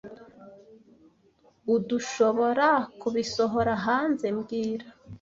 [1.73, 4.85] Urdushoborakubisohora hanze mbwira